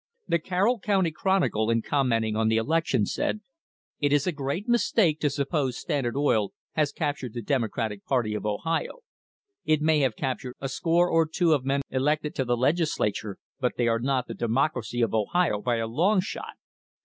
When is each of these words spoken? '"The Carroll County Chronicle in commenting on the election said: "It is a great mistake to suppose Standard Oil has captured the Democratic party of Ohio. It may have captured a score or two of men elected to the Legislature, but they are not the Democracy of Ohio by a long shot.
'"The 0.27 0.39
Carroll 0.39 0.79
County 0.79 1.11
Chronicle 1.11 1.69
in 1.69 1.83
commenting 1.83 2.35
on 2.35 2.47
the 2.47 2.57
election 2.57 3.05
said: 3.05 3.41
"It 3.99 4.11
is 4.11 4.25
a 4.25 4.31
great 4.31 4.67
mistake 4.67 5.19
to 5.19 5.29
suppose 5.29 5.77
Standard 5.77 6.15
Oil 6.17 6.53
has 6.71 6.91
captured 6.91 7.35
the 7.35 7.41
Democratic 7.43 8.03
party 8.03 8.33
of 8.33 8.43
Ohio. 8.43 9.01
It 9.63 9.79
may 9.79 9.99
have 9.99 10.15
captured 10.15 10.55
a 10.59 10.69
score 10.69 11.07
or 11.07 11.27
two 11.27 11.53
of 11.53 11.65
men 11.65 11.81
elected 11.91 12.33
to 12.33 12.45
the 12.45 12.57
Legislature, 12.57 13.37
but 13.59 13.73
they 13.77 13.87
are 13.87 13.99
not 13.99 14.25
the 14.25 14.33
Democracy 14.33 15.01
of 15.03 15.13
Ohio 15.13 15.61
by 15.61 15.75
a 15.75 15.85
long 15.85 16.19
shot. 16.19 16.55